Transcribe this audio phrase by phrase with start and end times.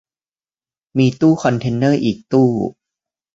[0.97, 2.49] มีตู้คอนเทนเนอร์อีกตู้